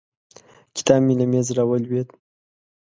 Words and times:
کتاب 0.75 0.99
مې 1.05 1.13
له 1.19 1.25
مېز 1.31 1.47
راولوېد. 1.57 2.07